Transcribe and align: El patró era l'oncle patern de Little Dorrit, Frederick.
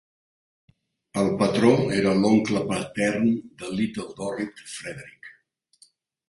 El 1.23 1.27
patró 1.41 1.69
era 1.97 2.13
l'oncle 2.21 2.63
patern 2.71 3.29
de 3.61 3.71
Little 3.81 4.07
Dorrit, 4.23 4.65
Frederick. 4.79 5.31